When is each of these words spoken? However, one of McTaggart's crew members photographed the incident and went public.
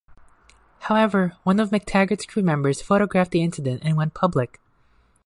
However, 0.79 1.37
one 1.43 1.59
of 1.59 1.69
McTaggart's 1.69 2.25
crew 2.25 2.41
members 2.41 2.81
photographed 2.81 3.29
the 3.29 3.43
incident 3.43 3.83
and 3.85 3.95
went 3.95 4.15
public. 4.15 4.59